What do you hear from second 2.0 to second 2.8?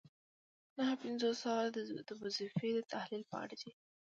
د وظیفې د